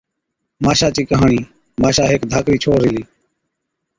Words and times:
ماشا 0.63 0.87
چِي 0.95 1.03
ڪهاڻِي، 1.09 1.37
ماشا 1.83 2.03
هيڪ 2.11 2.21
ڌاڪڙِي 2.31 2.57
ڇوهر 2.63 2.81
هِلِي، 2.87 3.03